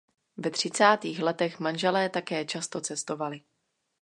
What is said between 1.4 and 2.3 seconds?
manželé